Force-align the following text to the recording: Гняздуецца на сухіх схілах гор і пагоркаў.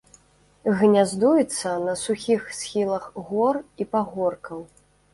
Гняздуецца 0.79 1.75
на 1.85 1.95
сухіх 2.05 2.49
схілах 2.63 3.09
гор 3.31 3.63
і 3.83 3.91
пагоркаў. 3.97 4.69